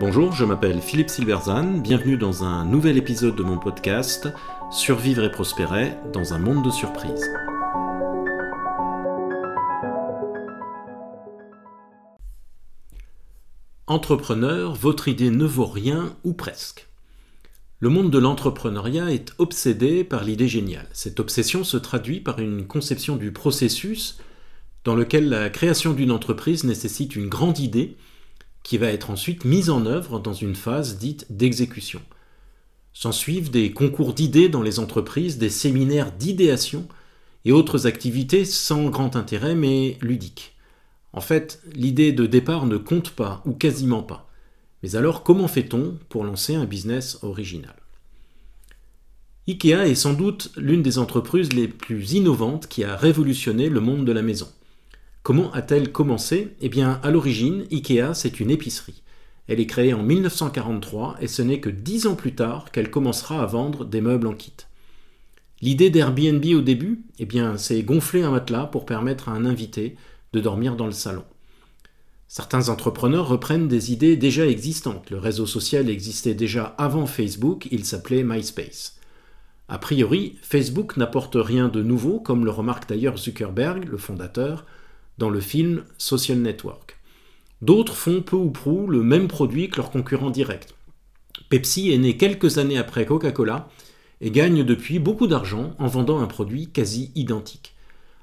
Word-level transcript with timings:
Bonjour, 0.00 0.32
je 0.32 0.44
m'appelle 0.44 0.80
Philippe 0.80 1.10
Silverzan, 1.10 1.78
bienvenue 1.78 2.16
dans 2.16 2.42
un 2.42 2.64
nouvel 2.64 2.96
épisode 2.96 3.36
de 3.36 3.42
mon 3.42 3.58
podcast 3.58 4.28
Survivre 4.70 5.24
et 5.24 5.30
prospérer 5.30 5.92
dans 6.12 6.32
un 6.32 6.38
monde 6.38 6.64
de 6.64 6.70
surprises. 6.70 7.30
Entrepreneur, 13.86 14.74
votre 14.74 15.08
idée 15.08 15.30
ne 15.30 15.44
vaut 15.44 15.66
rien 15.66 16.16
ou 16.24 16.32
presque. 16.32 16.88
Le 17.78 17.88
monde 17.88 18.10
de 18.10 18.18
l'entrepreneuriat 18.18 19.10
est 19.10 19.34
obsédé 19.38 20.02
par 20.02 20.24
l'idée 20.24 20.48
géniale. 20.48 20.88
Cette 20.92 21.20
obsession 21.20 21.62
se 21.62 21.76
traduit 21.76 22.20
par 22.20 22.40
une 22.40 22.66
conception 22.66 23.16
du 23.16 23.32
processus 23.32 24.18
dans 24.84 24.94
lequel 24.94 25.28
la 25.28 25.50
création 25.50 25.92
d'une 25.92 26.10
entreprise 26.10 26.64
nécessite 26.64 27.16
une 27.16 27.28
grande 27.28 27.58
idée 27.58 27.96
qui 28.62 28.78
va 28.78 28.88
être 28.88 29.10
ensuite 29.10 29.44
mise 29.44 29.70
en 29.70 29.86
œuvre 29.86 30.20
dans 30.20 30.32
une 30.32 30.54
phase 30.54 30.98
dite 30.98 31.26
d'exécution. 31.30 32.00
S'en 32.92 33.12
suivent 33.12 33.50
des 33.50 33.72
concours 33.72 34.14
d'idées 34.14 34.48
dans 34.48 34.62
les 34.62 34.78
entreprises, 34.78 35.38
des 35.38 35.50
séminaires 35.50 36.12
d'idéation 36.12 36.86
et 37.44 37.52
autres 37.52 37.86
activités 37.86 38.44
sans 38.44 38.90
grand 38.90 39.16
intérêt 39.16 39.54
mais 39.54 39.96
ludiques. 40.00 40.56
En 41.12 41.20
fait, 41.20 41.60
l'idée 41.72 42.12
de 42.12 42.26
départ 42.26 42.66
ne 42.66 42.76
compte 42.76 43.10
pas, 43.10 43.42
ou 43.44 43.52
quasiment 43.52 44.02
pas. 44.02 44.30
Mais 44.82 44.96
alors, 44.96 45.22
comment 45.22 45.48
fait-on 45.48 45.98
pour 46.08 46.24
lancer 46.24 46.54
un 46.54 46.64
business 46.64 47.18
original? 47.22 47.74
IKEA 49.48 49.88
est 49.88 49.94
sans 49.96 50.12
doute 50.12 50.52
l'une 50.56 50.82
des 50.82 50.98
entreprises 50.98 51.52
les 51.52 51.66
plus 51.66 52.12
innovantes 52.12 52.68
qui 52.68 52.84
a 52.84 52.96
révolutionné 52.96 53.68
le 53.68 53.80
monde 53.80 54.04
de 54.04 54.12
la 54.12 54.22
maison. 54.22 54.48
Comment 55.22 55.52
a-t-elle 55.52 55.92
commencé? 55.92 56.56
Eh 56.60 56.68
bien, 56.68 56.98
à 57.02 57.10
l'origine, 57.10 57.66
IKEA, 57.70 58.14
c'est 58.14 58.40
une 58.40 58.50
épicerie. 58.50 59.02
Elle 59.48 59.60
est 59.60 59.66
créée 59.66 59.92
en 59.92 60.02
1943 60.02 61.16
et 61.20 61.26
ce 61.26 61.42
n'est 61.42 61.60
que 61.60 61.68
dix 61.68 62.06
ans 62.06 62.14
plus 62.14 62.34
tard 62.34 62.70
qu'elle 62.70 62.90
commencera 62.90 63.42
à 63.42 63.46
vendre 63.46 63.84
des 63.84 64.00
meubles 64.00 64.28
en 64.28 64.34
kit. 64.34 64.54
L'idée 65.60 65.90
d'Airbnb 65.90 66.44
au 66.54 66.62
début, 66.62 67.02
eh 67.18 67.26
bien, 67.26 67.58
c'est 67.58 67.82
gonfler 67.82 68.22
un 68.22 68.30
matelas 68.30 68.66
pour 68.66 68.86
permettre 68.86 69.28
à 69.28 69.32
un 69.32 69.44
invité 69.44 69.96
de 70.32 70.40
dormir 70.40 70.74
dans 70.74 70.86
le 70.86 70.92
salon. 70.92 71.24
Certains 72.28 72.68
entrepreneurs 72.68 73.28
reprennent 73.28 73.68
des 73.68 73.92
idées 73.92 74.16
déjà 74.16 74.46
existantes. 74.46 75.10
Le 75.10 75.18
réseau 75.18 75.46
social 75.46 75.90
existait 75.90 76.32
déjà 76.32 76.76
avant 76.78 77.04
Facebook, 77.04 77.68
il 77.72 77.84
s'appelait 77.84 78.22
MySpace. 78.22 79.00
A 79.68 79.78
priori, 79.78 80.38
Facebook 80.40 80.96
n'apporte 80.96 81.36
rien 81.36 81.68
de 81.68 81.82
nouveau, 81.82 82.20
comme 82.20 82.44
le 82.44 82.50
remarque 82.52 82.88
d'ailleurs 82.88 83.18
Zuckerberg, 83.18 83.84
le 83.84 83.98
fondateur, 83.98 84.64
dans 85.20 85.30
le 85.30 85.40
film 85.40 85.84
Social 85.98 86.38
Network. 86.38 86.96
D'autres 87.60 87.94
font 87.94 88.22
peu 88.22 88.36
ou 88.36 88.50
prou 88.50 88.86
le 88.86 89.02
même 89.02 89.28
produit 89.28 89.68
que 89.68 89.76
leurs 89.76 89.90
concurrents 89.90 90.30
directs. 90.30 90.68
Pepsi 91.50 91.92
est 91.92 91.98
né 91.98 92.16
quelques 92.16 92.56
années 92.56 92.78
après 92.78 93.04
Coca-Cola 93.04 93.68
et 94.22 94.30
gagne 94.30 94.64
depuis 94.64 94.98
beaucoup 94.98 95.26
d'argent 95.26 95.74
en 95.78 95.88
vendant 95.88 96.20
un 96.20 96.26
produit 96.26 96.68
quasi 96.68 97.12
identique. 97.14 97.74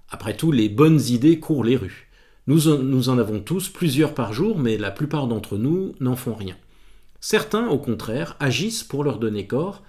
Après 0.10 0.36
tout, 0.36 0.52
les 0.52 0.70
bonnes 0.70 1.00
idées 1.00 1.40
courent 1.40 1.64
les 1.64 1.78
rues. 1.78 2.10
Nous 2.48 2.70
en, 2.70 3.18
avons 3.20 3.42
tous 3.42 3.70
plusieurs 3.70 4.16
par 4.16 4.34
jour, 4.34 4.58
mais 4.58 4.78
la 4.78 4.90
plupart 4.90 5.28
d'entre 5.28 5.58
nous 5.58 5.94
n'en 6.00 6.16
font 6.16 6.34
rien. 6.34 6.56
Certains, 7.20 7.68
au 7.68 7.78
contraire, 7.78 8.38
agissent 8.40 8.84
pour 8.84 9.04
leur 9.04 9.20
donner 9.20 9.46
corps, 9.46 9.84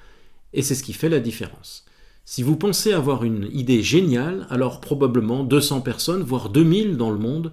et 0.53 0.61
c'est 0.61 0.75
ce 0.75 0.83
qui 0.83 0.93
fait 0.93 1.09
la 1.09 1.21
différence. 1.21 1.87
Si 2.31 2.43
vous 2.43 2.57
pensez 2.57 2.93
avoir 2.93 3.25
une 3.25 3.49
idée 3.55 3.83
géniale, 3.83 4.47
alors 4.51 4.83
probablement 4.83 5.45
200 5.45 5.81
personnes, 5.81 6.23
voire 6.23 6.51
2000 6.51 6.99
dans 6.99 7.11
le 7.11 7.17
monde, 7.17 7.53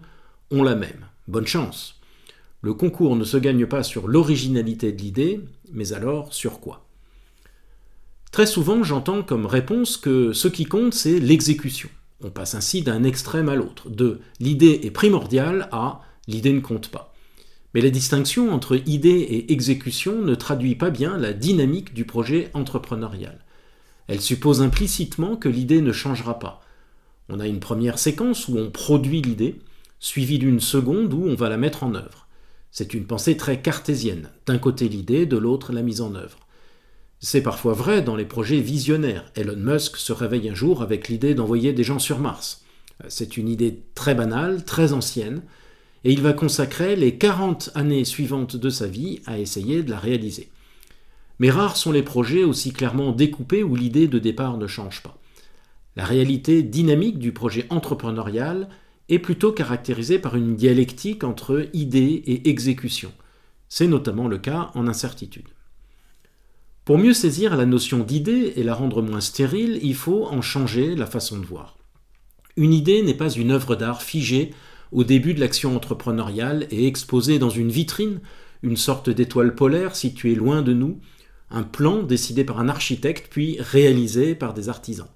ont 0.52 0.64
la 0.64 0.76
même. 0.76 1.06
Bonne 1.30 1.48
chance. 1.48 2.02
Le 2.62 2.74
concours 2.74 3.16
ne 3.16 3.24
se 3.24 3.38
gagne 3.38 3.68
pas 3.68 3.84
sur 3.84 4.10
l'originalité 4.10 4.92
de 4.92 5.02
l'idée, 5.02 5.40
mais 5.72 5.94
alors 5.94 6.34
sur 6.34 6.60
quoi? 6.60 6.86
Très 8.34 8.46
souvent, 8.46 8.84
j'entends 8.84 9.24
comme 9.24 9.46
réponse 9.46 9.96
que 9.96 10.34
ce 10.34 10.50
qui 10.50 10.66
compte, 10.66 10.94
c'est 10.94 11.22
l'exécution. 11.22 11.88
On 12.22 12.30
passe 12.30 12.54
ainsi 12.54 12.82
d'un 12.82 13.06
extrême 13.06 13.48
à 13.48 13.56
l'autre, 13.56 13.90
de 13.90 14.20
l'idée 14.42 14.82
est 14.84 14.92
primordiale 14.92 15.70
à 15.72 16.02
l'idée 16.28 16.52
ne 16.52 16.60
compte 16.60 16.90
pas. 16.90 17.16
Mais 17.74 17.80
la 17.80 17.92
distinction 17.92 18.52
entre 18.52 18.76
idée 18.86 19.22
et 19.22 19.54
exécution 19.54 20.22
ne 20.22 20.36
traduit 20.36 20.76
pas 20.76 20.90
bien 20.90 21.18
la 21.18 21.32
dynamique 21.32 21.94
du 21.94 22.04
projet 22.04 22.52
entrepreneurial. 22.54 23.45
Elle 24.08 24.22
suppose 24.22 24.62
implicitement 24.62 25.36
que 25.36 25.50
l'idée 25.50 25.82
ne 25.82 25.92
changera 25.92 26.40
pas. 26.40 26.62
On 27.30 27.40
a 27.40 27.48
une 27.48 27.60
première 27.60 27.98
séquence 27.98 28.48
où 28.48 28.58
on 28.58 28.70
produit 28.70 29.22
l'idée, 29.22 29.60
suivie 30.00 30.40
d'une 30.40 30.60
seconde 30.60 31.14
où 31.14 31.24
on 31.26 31.36
va 31.36 31.50
la 31.50 31.58
mettre 31.58 31.84
en 31.84 31.96
œuvre. 31.96 32.28
C'est 32.72 32.94
une 32.94 33.06
pensée 33.06 33.38
très 33.38 33.62
cartésienne, 33.62 34.30
d'un 34.46 34.58
côté 34.58 34.90
l'idée, 34.90 35.26
de 35.26 35.38
l'autre 35.38 35.74
la 35.74 35.82
mise 35.82 36.02
en 36.02 36.14
œuvre. 36.14 36.40
C'est 37.20 37.42
parfois 37.42 37.74
vrai 37.74 38.02
dans 38.02 38.16
les 38.16 38.26
projets 38.26 38.60
visionnaires. 38.60 39.32
Elon 39.36 39.56
Musk 39.56 39.98
se 39.98 40.14
réveille 40.14 40.50
un 40.50 40.54
jour 40.54 40.82
avec 40.82 41.08
l'idée 41.08 41.34
d'envoyer 41.34 41.74
des 41.74 41.84
gens 41.84 42.00
sur 42.00 42.20
Mars. 42.20 42.64
C'est 43.08 43.38
une 43.38 43.50
idée 43.50 43.82
très 43.96 44.14
banale, 44.14 44.64
très 44.64 44.94
ancienne, 44.94 45.42
et 46.04 46.12
il 46.12 46.22
va 46.22 46.34
consacrer 46.34 46.96
les 46.96 47.18
40 47.18 47.72
années 47.74 48.06
suivantes 48.06 48.56
de 48.56 48.70
sa 48.70 48.86
vie 48.88 49.22
à 49.26 49.40
essayer 49.40 49.82
de 49.82 49.90
la 49.90 49.98
réaliser. 49.98 50.52
Mais 51.40 51.50
rares 51.50 51.78
sont 51.78 51.92
les 51.92 52.04
projets 52.04 52.44
aussi 52.44 52.72
clairement 52.72 53.12
découpés 53.12 53.64
où 53.64 53.76
l'idée 53.76 54.08
de 54.08 54.20
départ 54.20 54.58
ne 54.58 54.68
change 54.68 55.04
pas. 55.04 55.18
La 55.96 56.06
réalité 56.06 56.64
dynamique 56.64 57.20
du 57.20 57.32
projet 57.32 57.66
entrepreneurial 57.70 58.70
est 59.10 59.20
plutôt 59.20 59.52
caractérisée 59.52 60.20
par 60.20 60.36
une 60.36 60.56
dialectique 60.56 61.24
entre 61.24 61.68
idée 61.74 62.24
et 62.26 62.50
exécution. 62.50 63.12
C'est 63.70 63.88
notamment 63.88 64.28
le 64.28 64.38
cas 64.38 64.72
en 64.74 64.88
incertitude. 64.88 65.48
Pour 66.86 66.98
mieux 66.98 67.14
saisir 67.14 67.56
la 67.56 67.66
notion 67.66 68.00
d'idée 68.00 68.54
et 68.56 68.64
la 68.64 68.76
rendre 68.76 69.02
moins 69.02 69.22
stérile, 69.22 69.80
il 69.82 69.96
faut 69.96 70.26
en 70.26 70.42
changer 70.42 70.96
la 70.96 71.08
façon 71.08 71.40
de 71.40 71.46
voir. 71.46 71.78
Une 72.58 72.74
idée 72.74 73.02
n'est 73.02 73.16
pas 73.16 73.32
une 73.32 73.52
œuvre 73.52 73.76
d'art 73.76 74.02
figée 74.02 74.52
au 74.92 75.04
début 75.04 75.34
de 75.34 75.40
l'action 75.40 75.76
entrepreneuriale 75.76 76.68
et 76.70 76.88
exposée 76.88 77.40
dans 77.40 77.50
une 77.50 77.72
vitrine, 77.72 78.22
une 78.62 78.78
sorte 78.78 79.10
d'étoile 79.10 79.56
polaire 79.56 79.96
située 79.96 80.36
loin 80.36 80.62
de 80.62 80.74
nous, 80.74 81.00
un 81.50 81.64
plan 81.64 82.04
décidé 82.04 82.44
par 82.44 82.60
un 82.60 82.70
architecte 82.70 83.28
puis 83.30 83.58
réalisé 83.60 84.36
par 84.36 84.54
des 84.54 84.70
artisans. 84.70 85.08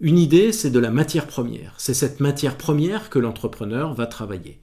Une 0.00 0.18
idée, 0.18 0.52
c'est 0.52 0.70
de 0.70 0.78
la 0.78 0.90
matière 0.90 1.26
première. 1.26 1.74
C'est 1.78 1.94
cette 1.94 2.20
matière 2.20 2.58
première 2.58 3.08
que 3.08 3.18
l'entrepreneur 3.18 3.94
va 3.94 4.06
travailler. 4.06 4.58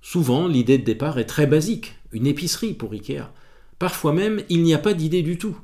Souvent, 0.00 0.48
l'idée 0.48 0.78
de 0.78 0.84
départ 0.84 1.18
est 1.18 1.26
très 1.26 1.46
basique, 1.46 1.94
une 2.10 2.26
épicerie 2.26 2.74
pour 2.74 2.92
Ikea. 2.92 3.30
Parfois 3.78 4.12
même, 4.12 4.42
il 4.48 4.62
n'y 4.62 4.74
a 4.74 4.78
pas 4.78 4.94
d'idée 4.94 5.22
du 5.22 5.38
tout. 5.38 5.56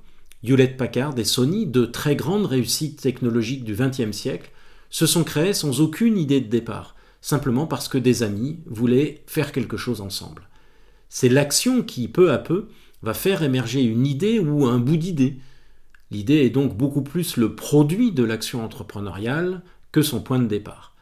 Hewlett 0.45 0.77
Packard 0.77 1.19
et 1.19 1.25
Sony, 1.25 1.67
de 1.67 1.85
très 1.85 2.15
grandes 2.15 2.47
réussites 2.47 3.01
technologiques 3.01 3.65
du 3.65 3.75
XXe 3.75 4.17
siècle, 4.17 4.51
se 4.91 5.07
sont 5.07 5.25
créés 5.25 5.53
sans 5.53 5.81
aucune 5.81 6.17
idée 6.17 6.41
de 6.41 6.49
départ, 6.49 6.95
simplement 7.21 7.67
parce 7.67 7.89
que 7.89 7.99
des 7.99 8.23
amis 8.23 8.61
voulaient 8.67 9.23
faire 9.27 9.51
quelque 9.51 9.77
chose 9.77 10.01
ensemble. 10.01 10.49
C'est 11.09 11.29
l'action 11.29 11.83
qui, 11.83 12.07
peu 12.07 12.31
à 12.31 12.39
peu, 12.39 12.69
va 13.03 13.15
faire 13.15 13.43
émerger 13.43 13.83
une 13.83 14.07
idée 14.07 14.39
ou 14.39 14.67
un 14.67 14.79
bout 14.79 14.97
d'idée. 14.97 15.39
L'idée 16.11 16.39
est 16.39 16.51
donc 16.51 16.77
beaucoup 16.77 17.03
plus 17.03 17.37
le 17.37 17.55
produit 17.55 18.13
de 18.13 18.25
l'action 18.25 18.65
entrepreneuriale 18.65 19.63
que 19.93 20.03
son 20.03 20.21
point 20.21 20.39
de 20.39 20.47
départ. 20.47 20.97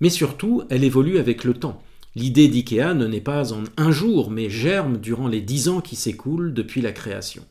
Mais 0.00 0.10
surtout, 0.10 0.62
elle 0.70 0.84
évolue 0.84 1.18
avec 1.18 1.44
le 1.44 1.54
temps. 1.54 1.82
L'idée 2.16 2.48
d'IKEA 2.48 2.94
ne 2.94 3.06
naît 3.06 3.20
pas 3.20 3.52
en 3.52 3.64
un 3.76 3.90
jour, 3.90 4.30
mais 4.30 4.48
germe 4.48 4.98
durant 4.98 5.28
les 5.28 5.40
dix 5.40 5.68
ans 5.68 5.80
qui 5.80 5.96
s'écoulent 5.96 6.54
depuis 6.54 6.80
la 6.80 6.92
création. 6.92 7.44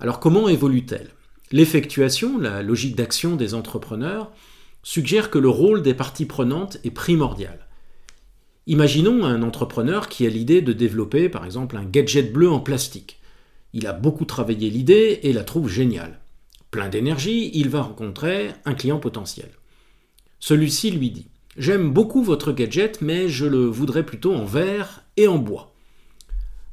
Alors 0.00 0.20
comment 0.20 0.48
évolue-t-elle? 0.48 1.10
L'effectuation, 1.52 2.38
la 2.38 2.62
logique 2.62 2.96
d'action 2.96 3.36
des 3.36 3.54
entrepreneurs, 3.54 4.30
suggère 4.82 5.30
que 5.30 5.38
le 5.38 5.48
rôle 5.48 5.82
des 5.82 5.94
parties 5.94 6.26
prenantes 6.26 6.78
est 6.84 6.90
primordial. 6.90 7.66
Imaginons 8.70 9.24
un 9.24 9.42
entrepreneur 9.42 10.08
qui 10.08 10.24
a 10.26 10.30
l'idée 10.30 10.62
de 10.62 10.72
développer 10.72 11.28
par 11.28 11.44
exemple 11.44 11.76
un 11.76 11.84
gadget 11.84 12.32
bleu 12.32 12.48
en 12.48 12.60
plastique. 12.60 13.18
Il 13.72 13.88
a 13.88 13.92
beaucoup 13.92 14.24
travaillé 14.24 14.70
l'idée 14.70 15.18
et 15.24 15.32
la 15.32 15.42
trouve 15.42 15.68
géniale. 15.68 16.20
Plein 16.70 16.88
d'énergie, 16.88 17.50
il 17.52 17.68
va 17.68 17.82
rencontrer 17.82 18.52
un 18.64 18.74
client 18.74 19.00
potentiel. 19.00 19.50
Celui-ci 20.38 20.92
lui 20.92 21.10
dit 21.10 21.26
J'aime 21.56 21.90
beaucoup 21.90 22.22
votre 22.22 22.52
gadget, 22.52 23.02
mais 23.02 23.28
je 23.28 23.44
le 23.44 23.64
voudrais 23.64 24.06
plutôt 24.06 24.36
en 24.36 24.44
verre 24.44 25.02
et 25.16 25.26
en 25.26 25.38
bois. 25.38 25.74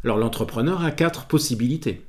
Alors 0.04 0.18
l'entrepreneur 0.18 0.84
a 0.84 0.92
quatre 0.92 1.26
possibilités. 1.26 2.04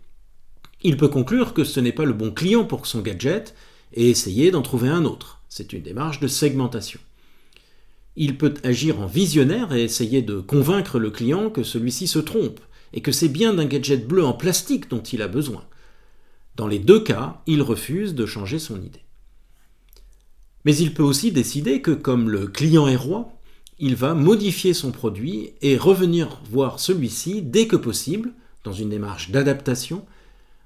Il 0.82 0.98
peut 0.98 1.08
conclure 1.08 1.54
que 1.54 1.64
ce 1.64 1.80
n'est 1.80 1.92
pas 1.92 2.04
le 2.04 2.12
bon 2.12 2.30
client 2.30 2.66
pour 2.66 2.86
son 2.86 3.00
gadget 3.00 3.54
et 3.94 4.10
essayer 4.10 4.50
d'en 4.50 4.60
trouver 4.60 4.90
un 4.90 5.06
autre. 5.06 5.40
C'est 5.48 5.72
une 5.72 5.80
démarche 5.80 6.20
de 6.20 6.28
segmentation. 6.28 7.00
Il 8.20 8.36
peut 8.36 8.54
agir 8.64 8.98
en 8.98 9.06
visionnaire 9.06 9.72
et 9.72 9.84
essayer 9.84 10.22
de 10.22 10.40
convaincre 10.40 10.98
le 10.98 11.12
client 11.12 11.50
que 11.50 11.62
celui-ci 11.62 12.08
se 12.08 12.18
trompe 12.18 12.58
et 12.92 13.00
que 13.00 13.12
c'est 13.12 13.28
bien 13.28 13.54
d'un 13.54 13.64
gadget 13.64 14.08
bleu 14.08 14.24
en 14.24 14.32
plastique 14.32 14.90
dont 14.90 15.00
il 15.00 15.22
a 15.22 15.28
besoin. 15.28 15.64
Dans 16.56 16.66
les 16.66 16.80
deux 16.80 16.98
cas, 16.98 17.40
il 17.46 17.62
refuse 17.62 18.16
de 18.16 18.26
changer 18.26 18.58
son 18.58 18.82
idée. 18.82 19.04
Mais 20.64 20.76
il 20.76 20.94
peut 20.94 21.04
aussi 21.04 21.30
décider 21.30 21.80
que 21.80 21.92
comme 21.92 22.28
le 22.28 22.48
client 22.48 22.88
est 22.88 22.96
roi, 22.96 23.38
il 23.78 23.94
va 23.94 24.14
modifier 24.14 24.74
son 24.74 24.90
produit 24.90 25.52
et 25.62 25.76
revenir 25.76 26.40
voir 26.50 26.80
celui-ci 26.80 27.42
dès 27.42 27.68
que 27.68 27.76
possible, 27.76 28.32
dans 28.64 28.72
une 28.72 28.90
démarche 28.90 29.30
d'adaptation, 29.30 30.04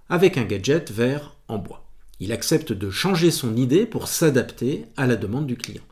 avec 0.09 0.39
un 0.39 0.45
gadget 0.45 0.91
vert 0.91 1.37
en 1.49 1.59
bois. 1.59 1.87
Il 2.19 2.33
accepte 2.33 2.73
de 2.73 2.89
changer 2.89 3.31
son 3.31 3.57
idée 3.57 3.85
pour 3.85 4.09
s'adapter 4.09 4.87
à 4.97 5.07
la 5.07 5.17
demande 5.17 5.47
du 5.47 5.59
client. 5.59 5.83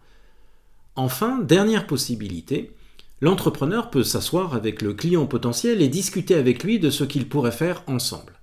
Enfin, 0.96 1.38
dernière 1.38 1.86
possibilité, 1.86 2.74
l'entrepreneur 3.20 3.90
peut 3.90 4.02
s'asseoir 4.02 4.54
avec 4.54 4.82
le 4.82 4.92
client 4.92 5.26
potentiel 5.26 5.82
et 5.82 5.88
discuter 5.88 6.34
avec 6.34 6.64
lui 6.64 6.78
de 6.78 6.90
ce 6.90 7.04
qu'ils 7.04 7.28
pourraient 7.28 7.52
faire 7.52 7.82
ensemble. 7.86 8.40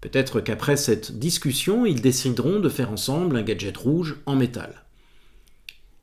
Peut-être 0.00 0.40
qu'après 0.40 0.76
cette 0.76 1.18
discussion, 1.18 1.86
ils 1.86 2.00
décideront 2.00 2.60
de 2.60 2.68
faire 2.68 2.90
ensemble 2.90 3.36
un 3.36 3.42
gadget 3.42 3.76
rouge 3.76 4.16
en 4.26 4.34
métal. 4.34 4.84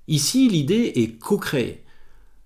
Ici, 0.08 0.48
l'idée 0.50 0.94
est 0.96 1.20
co-créée. 1.20 1.84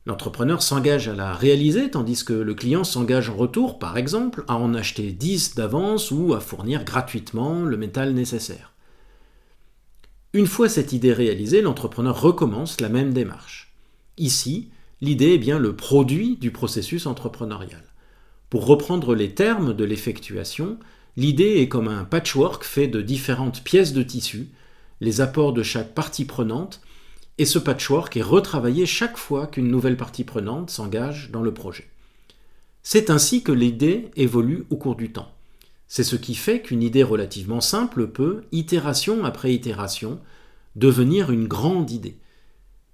L'entrepreneur 0.05 0.61
s'engage 0.61 1.07
à 1.07 1.15
la 1.15 1.33
réaliser 1.33 1.89
tandis 1.89 2.25
que 2.25 2.33
le 2.33 2.53
client 2.53 2.83
s'engage 2.83 3.29
en 3.29 3.37
retour, 3.37 3.79
par 3.79 3.97
exemple, 3.97 4.43
à 4.47 4.57
en 4.57 4.73
acheter 4.73 5.13
10 5.13 5.55
d'avance 5.55 6.11
ou 6.11 6.33
à 6.33 6.41
fournir 6.41 6.83
gratuitement 6.83 7.63
le 7.63 7.77
métal 7.77 8.13
nécessaire. 8.13 8.72
Une 10.35 10.47
fois 10.47 10.67
cette 10.67 10.93
idée 10.93 11.13
réalisée, 11.13 11.61
l'entrepreneur 11.61 12.19
recommence 12.19 12.81
la 12.81 12.89
même 12.89 13.13
démarche. 13.13 13.71
Ici, 14.17 14.69
l'idée 14.99 15.33
est 15.33 15.37
bien 15.37 15.59
le 15.59 15.75
produit 15.75 16.37
du 16.37 16.49
processus 16.49 17.05
entrepreneurial. 17.05 17.83
Pour 18.49 18.65
reprendre 18.65 19.13
les 19.13 19.35
termes 19.35 19.75
de 19.75 19.83
l'effectuation, 19.83 20.79
l'idée 21.17 21.57
est 21.57 21.67
comme 21.67 21.87
un 21.87 22.03
patchwork 22.03 22.63
fait 22.63 22.87
de 22.87 23.01
différentes 23.01 23.63
pièces 23.63 23.93
de 23.93 24.01
tissu, 24.01 24.49
les 25.01 25.21
apports 25.21 25.53
de 25.53 25.61
chaque 25.61 25.93
partie 25.93 26.25
prenante 26.25 26.81
et 27.37 27.45
ce 27.45 27.59
patchwork 27.59 28.17
est 28.17 28.23
retravaillé 28.23 28.87
chaque 28.87 29.17
fois 29.17 29.45
qu'une 29.45 29.67
nouvelle 29.67 29.97
partie 29.97 30.23
prenante 30.23 30.71
s'engage 30.71 31.29
dans 31.31 31.43
le 31.43 31.53
projet. 31.53 31.87
C'est 32.81 33.11
ainsi 33.11 33.43
que 33.43 33.51
l'idée 33.51 34.09
évolue 34.15 34.65
au 34.71 34.77
cours 34.77 34.95
du 34.95 35.11
temps. 35.11 35.32
C'est 35.95 36.03
ce 36.03 36.15
qui 36.15 36.33
fait 36.33 36.63
qu'une 36.63 36.81
idée 36.81 37.03
relativement 37.03 37.61
simple 37.61 38.07
peut, 38.07 38.45
itération 38.51 39.25
après 39.25 39.53
itération, 39.53 40.19
devenir 40.75 41.29
une 41.29 41.47
grande 41.47 41.91
idée. 41.91 42.17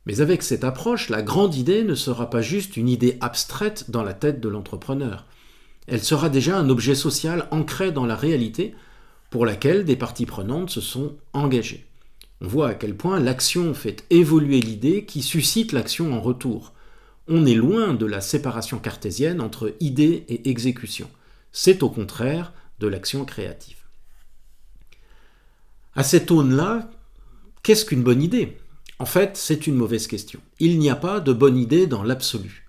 Mais 0.06 0.20
avec 0.20 0.44
cette 0.44 0.66
approche, 0.66 1.08
la 1.08 1.22
grande 1.22 1.56
idée 1.56 1.84
ne 1.84 1.96
sera 1.96 2.30
pas 2.30 2.42
juste 2.42 2.76
une 2.76 2.90
idée 2.90 3.18
abstraite 3.22 3.90
dans 3.90 4.04
la 4.04 4.14
tête 4.14 4.42
de 4.42 4.50
l'entrepreneur. 4.50 5.26
Elle 5.88 6.04
sera 6.04 6.28
déjà 6.28 6.58
un 6.58 6.70
objet 6.70 6.94
social 6.94 7.48
ancré 7.52 7.94
dans 7.94 8.06
la 8.06 8.18
réalité 8.18 8.76
pour 9.30 9.46
laquelle 9.46 9.86
des 9.86 9.96
parties 9.96 10.26
prenantes 10.26 10.70
se 10.70 10.82
sont 10.82 11.16
engagées. 11.32 11.86
On 12.42 12.50
voit 12.50 12.68
à 12.68 12.74
quel 12.74 12.98
point 12.98 13.22
l'action 13.22 13.74
fait 13.74 14.04
évoluer 14.10 14.60
l'idée 14.60 15.06
qui 15.06 15.22
suscite 15.22 15.72
l'action 15.72 16.12
en 16.12 16.20
retour. 16.20 16.74
On 17.30 17.46
est 17.46 17.56
loin 17.56 17.94
de 17.94 18.06
la 18.06 18.20
séparation 18.20 18.78
cartésienne 18.78 19.40
entre 19.40 19.74
idée 19.80 20.26
et 20.28 20.50
exécution. 20.50 21.10
C'est 21.54 21.82
au 21.82 21.90
contraire 21.90 22.52
de 22.80 22.88
l'action 22.88 23.26
créative. 23.26 23.78
À 25.96 26.04
cette 26.04 26.32
aune-là, 26.32 26.90
qu'est-ce 27.64 27.86
qu'une 27.86 28.04
bonne 28.04 28.22
idée? 28.22 28.58
En 29.00 29.06
fait, 29.06 29.38
c'est 29.38 29.68
une 29.68 29.76
mauvaise 29.76 30.08
question. 30.08 30.40
Il 30.60 30.78
n'y 30.80 30.90
a 30.90 30.96
pas 30.96 31.20
de 31.20 31.34
bonne 31.34 31.58
idée 31.58 31.88
dans 31.88 32.04
l'absolu. 32.04 32.68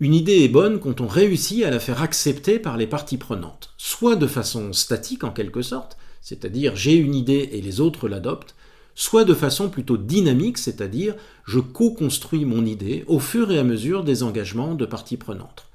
Une 0.00 0.14
idée 0.14 0.44
est 0.44 0.48
bonne 0.48 0.78
quand 0.78 1.00
on 1.00 1.06
réussit 1.06 1.64
à 1.64 1.70
la 1.70 1.80
faire 1.80 2.02
accepter 2.02 2.58
par 2.58 2.76
les 2.76 2.86
parties 2.86 3.18
prenantes, 3.18 3.74
soit 3.76 4.16
de 4.16 4.26
façon 4.26 4.72
statique 4.72 5.24
en 5.24 5.30
quelque 5.30 5.62
sorte, 5.62 5.96
c'est-à-dire 6.20 6.76
j'ai 6.76 6.94
une 6.94 7.14
idée 7.14 7.48
et 7.52 7.60
les 7.60 7.80
autres 7.80 8.08
l'adoptent, 8.08 8.54
soit 8.94 9.24
de 9.24 9.34
façon 9.34 9.68
plutôt 9.70 9.96
dynamique, 9.96 10.58
c'est-à-dire 10.58 11.14
je 11.46 11.60
co-construis 11.60 12.44
mon 12.44 12.64
idée 12.64 13.04
au 13.06 13.20
fur 13.20 13.50
et 13.50 13.58
à 13.58 13.64
mesure 13.64 14.04
des 14.04 14.22
engagements 14.22 14.74
de 14.74 14.86
parties 14.86 15.16
prenantes. 15.16 15.67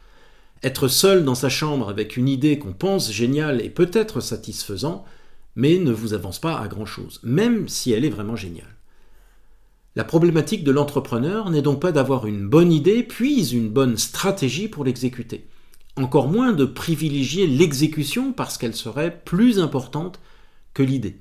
Être 0.63 0.87
seul 0.87 1.25
dans 1.25 1.35
sa 1.35 1.49
chambre 1.49 1.89
avec 1.89 2.15
une 2.15 2.29
idée 2.29 2.57
qu'on 2.57 2.71
pense 2.71 3.11
géniale 3.11 3.59
est 3.59 3.69
peut-être 3.69 4.21
satisfaisant, 4.21 5.03
mais 5.57 5.77
ne 5.77 5.91
vous 5.91 6.13
avance 6.13 6.39
pas 6.39 6.57
à 6.57 6.69
grand-chose, 6.69 7.19
même 7.21 7.67
si 7.67 7.91
elle 7.91 8.05
est 8.05 8.09
vraiment 8.09 8.37
géniale. 8.37 8.77
La 9.97 10.05
problématique 10.05 10.63
de 10.63 10.71
l'entrepreneur 10.71 11.49
n'est 11.49 11.61
donc 11.61 11.81
pas 11.81 11.91
d'avoir 11.91 12.25
une 12.25 12.47
bonne 12.47 12.71
idée 12.71 13.03
puis 13.03 13.49
une 13.49 13.69
bonne 13.69 13.97
stratégie 13.97 14.69
pour 14.69 14.85
l'exécuter. 14.85 15.47
Encore 15.97 16.29
moins 16.29 16.53
de 16.53 16.65
privilégier 16.65 17.45
l'exécution 17.45 18.31
parce 18.31 18.57
qu'elle 18.57 18.73
serait 18.73 19.21
plus 19.25 19.59
importante 19.59 20.19
que 20.73 20.81
l'idée. 20.81 21.19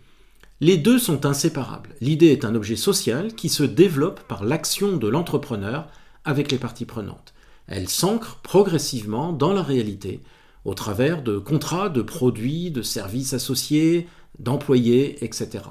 Les 0.60 0.76
deux 0.76 1.00
sont 1.00 1.26
inséparables. 1.26 1.96
L'idée 2.00 2.28
est 2.28 2.44
un 2.44 2.54
objet 2.54 2.76
social 2.76 3.34
qui 3.34 3.48
se 3.48 3.64
développe 3.64 4.20
par 4.28 4.44
l'action 4.44 4.96
de 4.96 5.08
l'entrepreneur 5.08 5.88
avec 6.24 6.52
les 6.52 6.58
parties 6.58 6.86
prenantes. 6.86 7.31
Elle 7.66 7.88
s'ancre 7.88 8.40
progressivement 8.42 9.32
dans 9.32 9.52
la 9.52 9.62
réalité 9.62 10.20
au 10.64 10.74
travers 10.74 11.22
de 11.22 11.38
contrats, 11.38 11.88
de 11.88 12.02
produits, 12.02 12.70
de 12.70 12.82
services 12.82 13.32
associés, 13.32 14.06
d'employés, 14.38 15.24
etc. 15.24 15.64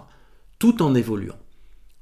Tout 0.59 0.81
en 0.81 0.95
évoluant. 0.95 1.39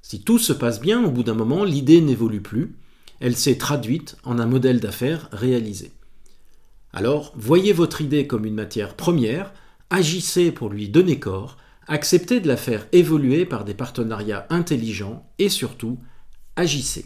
Si 0.01 0.21
tout 0.21 0.39
se 0.39 0.53
passe 0.53 0.81
bien, 0.81 1.03
au 1.03 1.11
bout 1.11 1.23
d'un 1.23 1.35
moment, 1.35 1.63
l'idée 1.63 2.01
n'évolue 2.01 2.41
plus, 2.41 2.75
elle 3.19 3.35
s'est 3.35 3.57
traduite 3.57 4.17
en 4.23 4.39
un 4.39 4.45
modèle 4.45 4.79
d'affaires 4.79 5.29
réalisé. 5.31 5.91
Alors, 6.93 7.33
voyez 7.35 7.73
votre 7.73 8.01
idée 8.01 8.25
comme 8.25 8.45
une 8.45 8.55
matière 8.55 8.95
première, 8.95 9.53
agissez 9.89 10.51
pour 10.51 10.69
lui 10.69 10.89
donner 10.89 11.19
corps, 11.19 11.57
acceptez 11.87 12.39
de 12.39 12.47
la 12.47 12.57
faire 12.57 12.87
évoluer 12.91 13.45
par 13.45 13.65
des 13.65 13.73
partenariats 13.73 14.47
intelligents 14.49 15.29
et 15.37 15.49
surtout, 15.49 15.99
agissez. 16.55 17.05